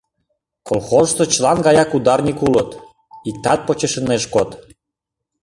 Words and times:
Колхозышто 0.67 1.23
чылан 1.33 1.57
гаяк 1.67 1.91
ударник 1.97 2.39
улыт, 2.47 2.69
иктат 3.29 3.59
почеш 3.67 3.93
ынеж 4.01 4.23
код. 4.33 4.49